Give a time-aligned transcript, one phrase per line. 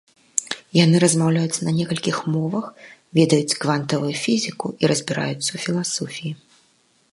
[0.83, 2.65] Яны размаўляюць на некалькіх мовах,
[3.19, 6.31] ведаюць квантавую фізіку і разбіраюцца ў філасофіі.